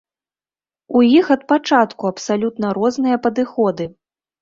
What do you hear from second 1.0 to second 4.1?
іх ад пачатку абсалютна розныя падыходы.